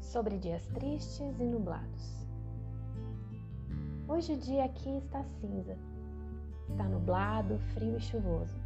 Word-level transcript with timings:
Sobre 0.00 0.38
dias 0.38 0.66
tristes 0.68 1.38
e 1.38 1.44
nublados. 1.44 2.26
Hoje 4.08 4.32
o 4.32 4.36
dia 4.38 4.64
aqui 4.64 4.96
está 4.98 5.22
cinza. 5.22 5.76
Está 6.70 6.84
nublado, 6.84 7.58
frio 7.74 7.96
e 7.96 8.00
chuvoso. 8.00 8.56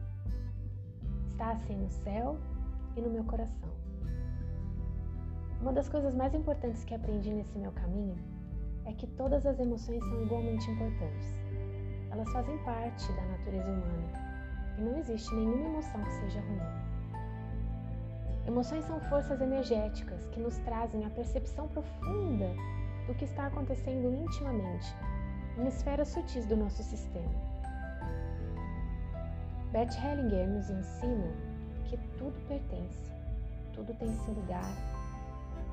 Está 1.29 1.53
assim 1.53 1.77
no 1.77 1.91
céu 1.91 2.39
e 2.97 3.01
no 3.01 3.11
meu 3.11 3.25
coração. 3.25 3.71
Uma 5.61 5.73
das 5.73 5.89
coisas 5.89 6.15
mais 6.15 6.35
importantes 6.35 6.85
que 6.85 6.95
aprendi 6.95 7.31
nesse 7.31 7.59
meu 7.59 7.73
caminho 7.73 8.17
é 8.85 8.93
que 8.93 9.07
todas 9.07 9.47
as 9.47 9.59
emoções 9.59 10.03
são 10.05 10.23
igualmente 10.23 10.71
importantes. 10.71 11.41
Elas 12.11 12.31
fazem 12.33 12.57
parte 12.65 13.13
da 13.13 13.25
natureza 13.27 13.71
humana 13.71 14.13
e 14.79 14.83
não 14.83 14.97
existe 14.99 15.35
nenhuma 15.35 15.67
emoção 15.67 16.03
que 16.05 16.13
seja 16.13 16.41
ruim. 16.41 16.92
Emoções 18.47 18.85
são 18.85 19.01
forças 19.03 19.41
energéticas 19.41 20.27
que 20.27 20.41
nos 20.41 20.59
trazem 20.59 21.05
a 21.05 21.11
percepção 21.11 21.69
profunda 21.69 22.51
do 23.07 23.15
que 23.15 23.25
está 23.25 23.47
acontecendo 23.47 24.13
intimamente, 24.13 24.95
em 25.59 25.67
esferas 25.69 26.09
sutis 26.09 26.45
do 26.47 26.57
nosso 26.57 26.83
sistema. 26.83 27.53
Bert 29.71 29.95
Hellinger 29.97 30.49
nos 30.49 30.69
ensina 30.69 31.33
que 31.87 31.97
tudo 32.19 32.35
pertence, 32.49 33.13
tudo 33.73 33.95
tem 33.95 34.13
seu 34.17 34.35
lugar, 34.35 34.71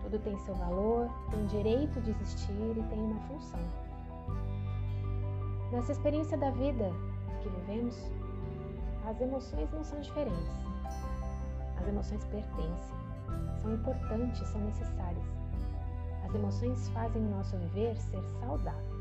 tudo 0.03 0.19
tem 0.19 0.37
seu 0.39 0.53
valor, 0.55 1.09
tem 1.31 1.45
direito 1.47 1.99
de 2.01 2.11
existir 2.11 2.77
e 2.77 2.83
tem 2.83 2.99
uma 2.99 3.19
função. 3.21 3.59
Nessa 5.71 5.91
experiência 5.91 6.37
da 6.37 6.51
vida 6.51 6.91
que 7.41 7.49
vivemos, 7.49 7.95
as 9.05 9.19
emoções 9.19 9.71
não 9.71 9.83
são 9.83 9.99
diferentes. 9.99 10.68
As 11.79 11.87
emoções 11.87 12.25
pertencem, 12.25 12.97
são 13.61 13.73
importantes, 13.73 14.47
são 14.47 14.61
necessárias. 14.61 15.25
As 16.25 16.35
emoções 16.35 16.89
fazem 16.89 17.25
o 17.25 17.29
nosso 17.29 17.57
viver 17.57 17.95
ser 17.97 18.21
saudável. 18.39 18.99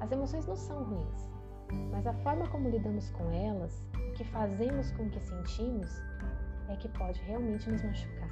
As 0.00 0.10
emoções 0.10 0.46
não 0.46 0.56
são 0.56 0.82
ruins, 0.82 1.28
mas 1.90 2.06
a 2.06 2.12
forma 2.14 2.48
como 2.48 2.70
lidamos 2.70 3.10
com 3.10 3.30
elas, 3.30 3.84
o 3.94 4.12
que 4.14 4.24
fazemos 4.24 4.90
com 4.92 5.04
o 5.04 5.10
que 5.10 5.20
sentimos, 5.20 6.02
é 6.68 6.76
que 6.76 6.88
pode 6.88 7.20
realmente 7.22 7.70
nos 7.70 7.82
machucar. 7.82 8.28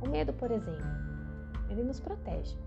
O 0.00 0.08
medo, 0.08 0.32
por 0.32 0.50
exemplo, 0.50 0.84
ele 1.68 1.84
nos 1.84 2.00
protege, 2.00 2.58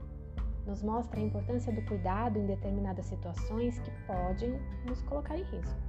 nos 0.65 0.81
mostra 0.81 1.19
a 1.19 1.23
importância 1.23 1.73
do 1.73 1.81
cuidado 1.83 2.39
em 2.39 2.45
determinadas 2.45 3.05
situações 3.07 3.79
que 3.79 3.91
podem 4.07 4.59
nos 4.85 5.01
colocar 5.03 5.37
em 5.37 5.43
risco. 5.43 5.81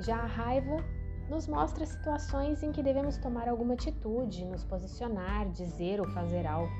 Já 0.00 0.16
a 0.16 0.26
raiva 0.26 0.84
nos 1.28 1.46
mostra 1.46 1.86
situações 1.86 2.62
em 2.62 2.70
que 2.70 2.82
devemos 2.82 3.16
tomar 3.16 3.48
alguma 3.48 3.74
atitude, 3.74 4.44
nos 4.44 4.64
posicionar, 4.64 5.48
dizer 5.50 6.00
ou 6.00 6.08
fazer 6.10 6.46
algo. 6.46 6.72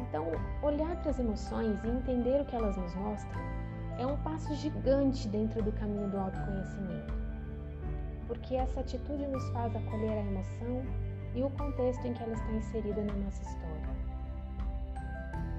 Então, 0.00 0.26
olhar 0.62 0.96
para 1.00 1.10
as 1.10 1.18
emoções 1.18 1.82
e 1.82 1.88
entender 1.88 2.40
o 2.40 2.44
que 2.44 2.54
elas 2.54 2.76
nos 2.76 2.94
mostram 2.94 3.40
é 3.98 4.06
um 4.06 4.16
passo 4.18 4.54
gigante 4.54 5.28
dentro 5.28 5.62
do 5.62 5.72
caminho 5.72 6.08
do 6.08 6.18
autoconhecimento, 6.18 7.14
porque 8.26 8.54
essa 8.54 8.80
atitude 8.80 9.26
nos 9.26 9.48
faz 9.50 9.74
acolher 9.74 10.12
a 10.12 10.20
emoção 10.20 10.82
e 11.34 11.42
o 11.42 11.50
contexto 11.50 12.06
em 12.06 12.12
que 12.12 12.22
ela 12.22 12.34
está 12.34 12.52
inserida 12.52 13.02
na 13.02 13.14
nossa 13.14 13.42
história. 13.42 13.74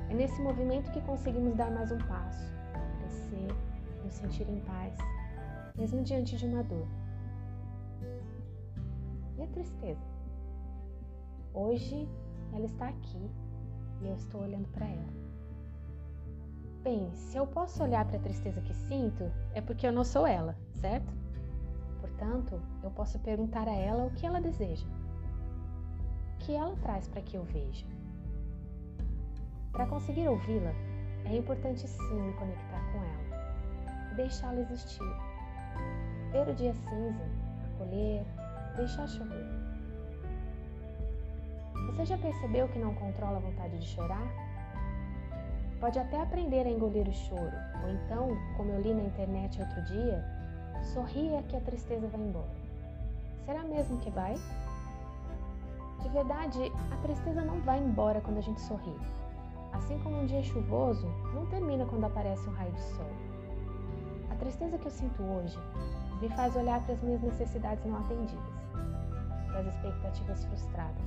É 0.10 0.14
nesse 0.14 0.42
movimento 0.42 0.92
que 0.92 1.02
conseguimos 1.02 1.56
dar 1.56 1.72
mais 1.72 1.92
um 1.92 1.98
passo, 2.00 2.54
crescer, 3.00 3.48
nos 4.04 4.14
sentir 4.14 4.48
em 4.50 4.60
paz 4.62 4.96
mesmo 5.78 6.04
diante 6.04 6.38
de 6.38 6.46
uma 6.46 6.64
dor. 6.64 6.88
E 9.38 9.44
a 9.44 9.48
tristeza? 9.48 10.06
Hoje 11.54 12.08
ela 12.54 12.66
está 12.66 12.88
aqui 12.90 13.30
e 14.02 14.08
eu 14.08 14.16
estou 14.16 14.42
olhando 14.42 14.68
para 14.70 14.86
ela. 14.88 15.26
Bem, 16.84 17.12
se 17.14 17.38
eu 17.38 17.48
posso 17.48 17.84
olhar 17.84 18.06
para 18.06 18.18
a 18.18 18.22
tristeza 18.22 18.62
que 18.62 18.74
sinto, 18.74 19.32
é 19.54 19.62
porque 19.62 19.88
eu 19.88 19.92
não 19.92 20.04
sou 20.04 20.28
ela, 20.28 20.56
certo? 20.74 21.12
Portanto, 22.00 22.62
eu 22.84 22.92
posso 22.92 23.20
perguntar 23.20 23.68
a 23.68 23.76
ela 23.76 24.06
o 24.06 24.12
que 24.12 24.26
ela 24.26 24.40
deseja. 24.40 24.86
O 26.36 26.38
que 26.40 26.54
ela 26.54 26.76
traz 26.78 27.08
para 27.08 27.22
que 27.22 27.36
eu 27.36 27.44
veja. 27.44 27.86
Para 29.72 29.88
conseguir 29.88 30.28
ouvi-la, 30.28 30.72
é 31.26 31.36
importante 31.36 31.88
sim 31.88 32.22
me 32.22 32.34
conectar 32.34 32.80
com 32.92 33.00
ela 33.00 33.26
deixá-la 34.16 34.62
existir 34.62 35.04
ver 36.32 36.48
o 36.50 36.54
dia 36.54 36.74
cinza, 36.74 37.24
acolher, 37.74 38.24
deixar 38.76 39.08
chover. 39.08 39.46
Você 41.88 42.06
já 42.06 42.18
percebeu 42.18 42.68
que 42.68 42.80
não 42.80 42.94
controla 42.94 43.38
a 43.38 43.40
vontade 43.40 43.80
de 43.80 43.86
chorar? 43.86 44.28
Pode 45.80 46.00
até 46.00 46.22
aprender 46.22 46.66
a 46.66 46.70
engolir 46.70 47.08
o 47.08 47.14
choro, 47.14 47.58
ou 47.84 47.90
então, 47.90 48.38
como 48.58 48.72
eu 48.72 48.82
li 48.82 48.94
na 48.94 49.04
internet 49.04 49.62
outro 49.62 49.82
dia, 49.84 50.24
sorria 50.94 51.44
que 51.44 51.56
a 51.56 51.62
tristeza 51.62 52.08
vai 52.08 52.22
embora. 52.22 52.56
Será 53.46 53.64
mesmo 53.64 53.98
que 54.00 54.10
vai? 54.10 54.36
De 56.02 56.10
verdade, 56.10 56.72
a 56.92 56.98
tristeza 56.98 57.42
não 57.42 57.60
vai 57.62 57.80
embora 57.80 58.22
quando 58.22 58.38
a 58.38 58.42
gente 58.42 58.60
sorri. 58.62 58.96
Assim 59.74 60.00
como 60.00 60.22
um 60.22 60.26
dia 60.26 60.42
chuvoso 60.44 61.08
não 61.34 61.46
termina 61.48 61.86
quando 61.86 62.06
aparece 62.06 62.48
um 62.48 62.54
raio 62.54 62.72
de 62.72 62.82
sol. 62.82 63.10
A 64.36 64.38
tristeza 64.38 64.78
que 64.78 64.86
eu 64.86 64.92
sinto 64.92 65.24
hoje 65.24 65.58
me 66.22 66.28
faz 66.36 66.54
olhar 66.58 66.84
para 66.84 66.94
as 66.94 67.02
minhas 67.02 67.22
necessidades 67.22 67.86
não 67.86 67.96
atendidas, 68.00 68.44
para 69.48 69.60
as 69.62 69.68
expectativas 69.68 70.44
frustradas. 70.44 71.06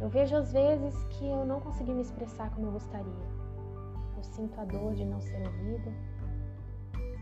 Eu 0.00 0.08
vejo 0.08 0.34
às 0.34 0.52
vezes 0.52 0.92
que 1.04 1.24
eu 1.24 1.44
não 1.44 1.60
consegui 1.60 1.92
me 1.92 2.02
expressar 2.02 2.50
como 2.50 2.66
eu 2.66 2.72
gostaria. 2.72 3.12
Eu 4.16 4.24
sinto 4.24 4.60
a 4.60 4.64
dor 4.64 4.92
de 4.94 5.04
não 5.04 5.20
ser 5.20 5.46
ouvida, 5.46 5.92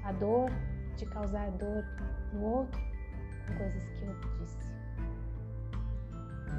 a 0.04 0.12
dor 0.12 0.50
de 0.96 1.04
causar 1.04 1.50
dor 1.50 1.84
no 2.32 2.44
outro 2.44 2.80
com 3.46 3.58
coisas 3.58 3.84
que 3.90 4.04
eu 4.06 4.14
disse. 4.38 4.72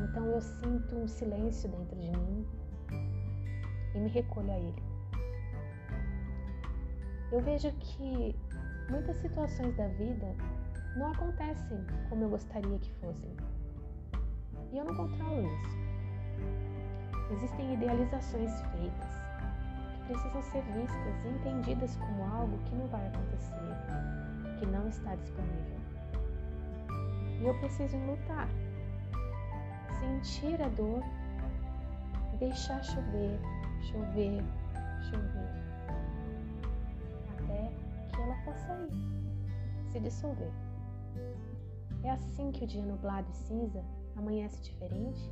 Então 0.03 0.23
eu 0.27 0.39
sinto 0.39 0.95
um 0.95 1.07
silêncio 1.07 1.67
dentro 1.67 1.95
de 1.95 2.11
mim 2.11 2.47
e 3.95 3.97
me 3.97 4.09
recolho 4.09 4.51
a 4.51 4.59
ele. 4.59 4.88
Eu 7.31 7.39
vejo 7.41 7.71
que 7.73 8.35
muitas 8.89 9.17
situações 9.17 9.75
da 9.77 9.87
vida 9.89 10.35
não 10.97 11.11
acontecem 11.11 11.85
como 12.09 12.23
eu 12.23 12.29
gostaria 12.29 12.79
que 12.79 12.91
fossem. 12.93 13.35
E 14.71 14.77
eu 14.77 14.85
não 14.85 14.95
controlo 14.95 15.43
isso. 15.43 15.77
Existem 17.31 17.75
idealizações 17.75 18.51
feitas 18.71 19.21
que 19.93 20.05
precisam 20.07 20.41
ser 20.41 20.63
vistas 20.73 21.23
e 21.23 21.27
entendidas 21.27 21.95
como 21.97 22.23
algo 22.23 22.57
que 22.65 22.75
não 22.75 22.87
vai 22.87 23.07
acontecer, 23.07 24.57
que 24.57 24.65
não 24.65 24.87
está 24.87 25.15
disponível. 25.15 25.79
E 27.39 27.45
eu 27.45 27.53
preciso 27.59 27.95
lutar, 27.97 28.49
sentir 29.99 30.59
a 30.63 30.69
dor, 30.69 31.03
deixar 32.39 32.83
chover, 32.83 33.39
chover, 33.81 34.43
chover 35.03 35.58
ela 38.49 38.53
possa 38.53 38.73
ir, 38.73 39.91
se 39.91 39.99
dissolver. 39.99 40.51
É 42.03 42.11
assim 42.11 42.51
que 42.51 42.63
o 42.63 42.67
dia 42.67 42.83
nublado 42.83 43.29
e 43.29 43.35
cinza 43.35 43.83
amanhece 44.15 44.61
diferente 44.61 45.31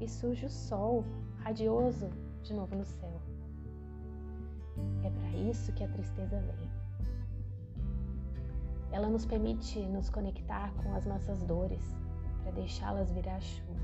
e 0.00 0.08
surge 0.08 0.46
o 0.46 0.50
sol 0.50 1.04
radioso 1.38 2.10
de 2.42 2.52
novo 2.52 2.76
no 2.76 2.84
céu. 2.84 3.20
É 5.04 5.10
para 5.10 5.30
isso 5.38 5.72
que 5.72 5.84
a 5.84 5.88
tristeza 5.88 6.38
vem. 6.40 6.70
Ela 8.92 9.08
nos 9.08 9.24
permite 9.24 9.80
nos 9.86 10.10
conectar 10.10 10.72
com 10.74 10.94
as 10.94 11.06
nossas 11.06 11.42
dores 11.42 11.96
para 12.42 12.52
deixá-las 12.52 13.10
virar 13.12 13.40
chuva. 13.40 13.74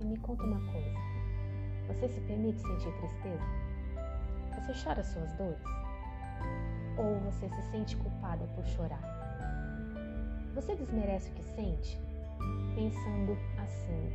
E 0.00 0.04
me 0.04 0.16
conta 0.18 0.44
uma 0.44 0.60
coisa: 0.72 0.98
você 1.88 2.08
se 2.08 2.20
permite 2.22 2.60
sentir 2.60 2.92
tristeza? 2.98 3.44
Você 4.54 4.84
chora 4.84 5.02
suas 5.02 5.32
dores? 5.34 5.89
Ou 6.96 7.18
você 7.20 7.48
se 7.48 7.62
sente 7.70 7.96
culpada 7.96 8.44
por 8.54 8.64
chorar? 8.66 9.00
Você 10.54 10.74
desmerece 10.74 11.30
o 11.30 11.34
que 11.34 11.42
sente? 11.42 12.00
Pensando 12.74 13.36
assim: 13.58 14.12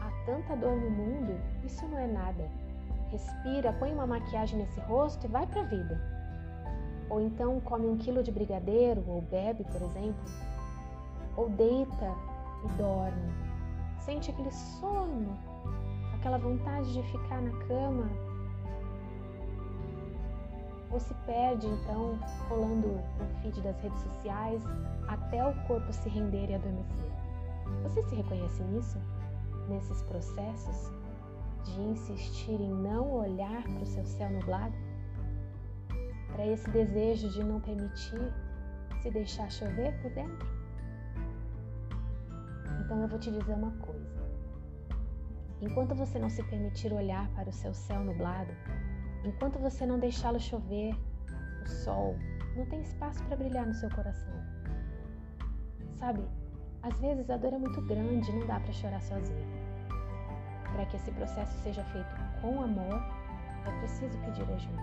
há 0.00 0.10
tanta 0.24 0.56
dor 0.56 0.76
no 0.76 0.90
mundo, 0.90 1.38
isso 1.64 1.86
não 1.86 1.98
é 1.98 2.06
nada. 2.06 2.48
Respira, 3.10 3.72
põe 3.74 3.92
uma 3.92 4.06
maquiagem 4.06 4.58
nesse 4.58 4.80
rosto 4.80 5.26
e 5.26 5.28
vai 5.28 5.46
pra 5.46 5.62
vida. 5.62 6.00
Ou 7.08 7.20
então 7.20 7.60
come 7.60 7.86
um 7.86 7.96
quilo 7.96 8.22
de 8.22 8.32
brigadeiro, 8.32 9.04
ou 9.06 9.22
bebe, 9.22 9.64
por 9.64 9.82
exemplo. 9.82 10.24
Ou 11.36 11.48
deita 11.50 12.14
e 12.64 12.68
dorme. 12.76 13.32
Sente 14.00 14.30
aquele 14.30 14.50
sono, 14.50 15.38
aquela 16.14 16.38
vontade 16.38 16.92
de 16.92 17.02
ficar 17.04 17.40
na 17.40 17.52
cama 17.66 18.08
ou 20.90 21.00
se 21.00 21.14
perde 21.26 21.66
então 21.66 22.18
rolando 22.48 22.88
o 22.88 23.42
feed 23.42 23.60
das 23.60 23.78
redes 23.80 24.00
sociais 24.00 24.62
até 25.08 25.46
o 25.46 25.54
corpo 25.66 25.92
se 25.92 26.08
render 26.08 26.50
e 26.50 26.54
adormecer. 26.54 27.10
Você 27.82 28.02
se 28.02 28.14
reconhece 28.14 28.62
nisso? 28.64 28.98
Nesses 29.68 30.02
processos 30.02 30.92
de 31.64 31.80
insistir 31.80 32.60
em 32.60 32.72
não 32.72 33.10
olhar 33.12 33.62
para 33.62 33.82
o 33.82 33.86
seu 33.86 34.04
céu 34.06 34.30
nublado? 34.30 34.74
Para 36.32 36.46
esse 36.46 36.70
desejo 36.70 37.28
de 37.30 37.42
não 37.42 37.60
permitir 37.60 38.32
se 39.02 39.10
deixar 39.10 39.50
chover 39.50 40.00
por 40.00 40.10
dentro? 40.12 40.46
Então 42.84 43.02
eu 43.02 43.08
vou 43.08 43.18
te 43.18 43.30
dizer 43.32 43.54
uma 43.54 43.72
coisa. 43.78 44.16
Enquanto 45.60 45.94
você 45.94 46.18
não 46.18 46.28
se 46.28 46.42
permitir 46.44 46.92
olhar 46.92 47.28
para 47.30 47.48
o 47.48 47.52
seu 47.52 47.72
céu 47.72 48.04
nublado, 48.04 48.52
enquanto 49.26 49.58
você 49.58 49.84
não 49.84 49.98
deixá-lo 49.98 50.38
chover, 50.38 50.94
o 51.62 51.68
sol 51.68 52.16
não 52.56 52.64
tem 52.66 52.80
espaço 52.80 53.22
para 53.24 53.36
brilhar 53.36 53.66
no 53.66 53.74
seu 53.74 53.90
coração. 53.90 54.32
Sabe, 55.94 56.24
às 56.82 56.98
vezes 57.00 57.28
a 57.30 57.36
dor 57.36 57.52
é 57.52 57.58
muito 57.58 57.80
grande 57.82 58.30
e 58.30 58.34
não 58.34 58.46
dá 58.46 58.60
para 58.60 58.72
chorar 58.72 59.00
sozinho. 59.00 59.46
Para 60.72 60.86
que 60.86 60.96
esse 60.96 61.10
processo 61.12 61.52
seja 61.62 61.82
feito 61.84 62.08
com 62.40 62.62
amor, 62.62 63.02
é 63.66 63.78
preciso 63.80 64.18
pedir 64.18 64.42
ajuda. 64.42 64.82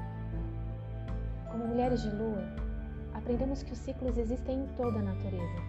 Como 1.52 1.68
mulheres 1.68 2.02
de 2.02 2.10
lua, 2.10 2.44
aprendemos 3.14 3.64
que 3.64 3.74
os 3.74 3.80
ciclos 3.80 4.18
existem 4.18 4.64
em 4.64 4.68
toda 4.76 5.00
a 5.00 5.04
natureza: 5.04 5.62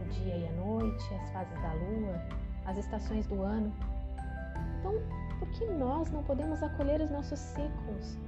o 0.00 0.08
dia 0.10 0.36
e 0.36 0.48
a 0.48 0.52
noite, 0.52 1.14
as 1.14 1.30
fases 1.30 1.60
da 1.60 1.72
lua, 1.74 2.22
as 2.64 2.78
estações 2.78 3.26
do 3.26 3.42
ano 3.42 3.72
então, 4.86 5.02
por 5.38 5.48
que 5.48 5.66
nós 5.66 6.10
não 6.10 6.22
podemos 6.22 6.62
acolher 6.62 7.00
os 7.00 7.10
nossos 7.10 7.38
ciclos? 7.38 8.18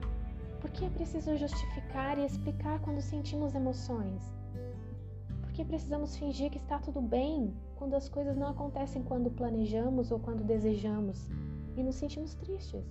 Por 0.61 0.71
que 0.71 0.85
é 0.85 0.91
preciso 0.91 1.37
justificar 1.37 2.19
e 2.19 2.25
explicar 2.25 2.81
quando 2.81 3.01
sentimos 3.01 3.55
emoções? 3.55 4.23
Por 5.41 5.53
que 5.53 5.65
precisamos 5.65 6.17
fingir 6.17 6.51
que 6.51 6.59
está 6.59 6.79
tudo 6.79 7.01
bem 7.01 7.55
quando 7.77 7.95
as 7.95 8.09
coisas 8.09 8.37
não 8.37 8.49
acontecem 8.49 9.03
quando 9.03 9.31
planejamos 9.31 10.11
ou 10.11 10.19
quando 10.19 10.45
desejamos 10.45 11.29
e 11.77 11.83
nos 11.83 11.95
sentimos 11.95 12.35
tristes? 12.35 12.85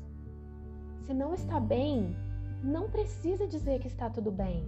Se 1.05 1.13
não 1.13 1.33
está 1.33 1.59
bem, 1.59 2.15
não 2.63 2.89
precisa 2.89 3.47
dizer 3.47 3.79
que 3.79 3.87
está 3.87 4.09
tudo 4.09 4.31
bem. 4.31 4.65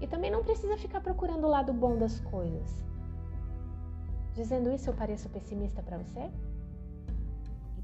E 0.00 0.06
também 0.06 0.30
não 0.30 0.42
precisa 0.42 0.76
ficar 0.76 1.00
procurando 1.00 1.44
o 1.44 1.50
lado 1.50 1.72
bom 1.72 1.96
das 1.96 2.20
coisas. 2.20 2.84
Dizendo 4.34 4.72
isso, 4.72 4.90
eu 4.90 4.94
pareço 4.94 5.28
pessimista 5.28 5.82
para 5.82 5.98
você? 5.98 6.30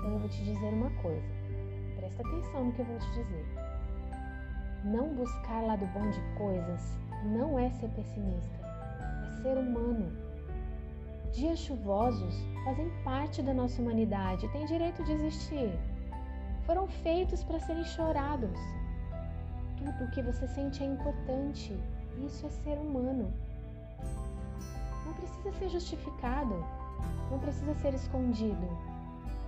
Então 0.00 0.12
eu 0.12 0.18
vou 0.18 0.28
te 0.30 0.42
dizer 0.42 0.72
uma 0.72 0.88
coisa. 1.02 1.28
Presta 1.96 2.22
atenção 2.22 2.64
no 2.64 2.72
que 2.72 2.80
eu 2.80 2.86
vou 2.86 2.98
te 2.98 3.10
dizer. 3.10 3.46
Não 4.82 5.14
buscar 5.14 5.60
lado 5.60 5.84
bom 5.88 6.08
de 6.08 6.20
coisas 6.38 6.98
não 7.22 7.58
é 7.58 7.68
ser 7.68 7.88
pessimista, 7.90 8.56
é 9.26 9.42
ser 9.42 9.58
humano. 9.58 10.10
Dias 11.34 11.58
chuvosos 11.58 12.34
fazem 12.64 12.90
parte 13.04 13.42
da 13.42 13.52
nossa 13.52 13.80
humanidade 13.82 14.48
têm 14.48 14.64
direito 14.64 15.04
de 15.04 15.12
existir. 15.12 15.78
Foram 16.64 16.88
feitos 16.88 17.44
para 17.44 17.60
serem 17.60 17.84
chorados. 17.84 18.58
Tudo 19.76 20.04
o 20.04 20.10
que 20.12 20.22
você 20.22 20.48
sente 20.48 20.82
é 20.82 20.86
importante. 20.86 21.78
Isso 22.24 22.46
é 22.46 22.48
ser 22.48 22.78
humano. 22.78 23.30
Não 25.04 25.12
precisa 25.12 25.52
ser 25.52 25.68
justificado, 25.68 26.64
não 27.30 27.38
precisa 27.38 27.74
ser 27.74 27.92
escondido 27.92 28.89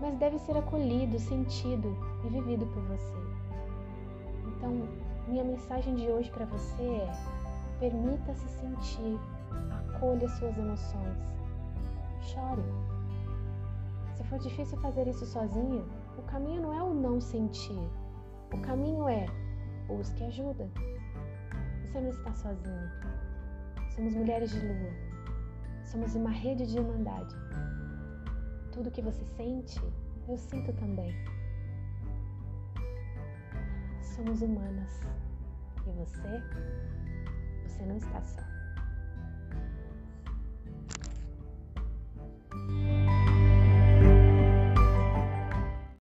mas 0.03 0.19
deve 0.19 0.37
ser 0.41 0.57
acolhido, 0.57 1.17
sentido 1.17 1.97
e 2.25 2.29
vivido 2.29 2.67
por 2.67 2.83
você. 2.83 3.17
Então, 4.49 4.89
minha 5.29 5.45
mensagem 5.45 5.95
de 5.95 6.09
hoje 6.09 6.29
para 6.33 6.45
você 6.45 6.83
é: 6.83 7.13
permita-se 7.79 8.49
sentir, 8.49 9.17
acolha 9.95 10.29
suas 10.29 10.59
emoções, 10.59 11.19
chore. 12.21 12.65
Se 14.17 14.25
for 14.25 14.41
difícil 14.41 14.77
fazer 14.79 15.07
isso 15.07 15.25
sozinho, 15.25 15.87
o 16.19 16.23
caminho 16.23 16.63
não 16.63 16.75
é 16.75 16.83
o 16.83 16.93
não 16.93 17.21
sentir, 17.21 17.89
o 18.53 18.59
caminho 18.61 19.09
é 19.09 19.25
busque 19.87 20.25
ajuda. 20.25 20.69
Você 21.85 22.01
não 22.01 22.09
está 22.09 22.35
sozinha. 22.35 22.93
Somos 23.95 24.15
mulheres 24.15 24.51
de 24.51 24.67
lua. 24.67 24.91
Somos 25.85 26.15
uma 26.15 26.31
rede 26.31 26.67
de 26.67 26.79
irmandade. 26.79 27.37
Tudo 28.73 28.91
que 28.91 29.03
você 29.03 29.25
sente, 29.37 29.79
eu 30.27 30.39
sinto 30.39 30.73
também. 30.73 31.13
Somos 34.03 34.41
humanas. 34.41 35.01
E 35.87 35.91
você? 35.91 36.43
Você 37.67 37.85
não 37.85 37.99
está 37.99 38.23
só. 38.23 38.52